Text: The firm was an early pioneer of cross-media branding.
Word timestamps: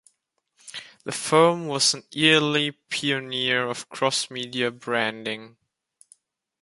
The 1.03 1.11
firm 1.11 1.67
was 1.67 1.93
an 1.93 2.01
early 2.17 2.71
pioneer 2.71 3.67
of 3.67 3.87
cross-media 3.89 4.71
branding. 4.71 5.57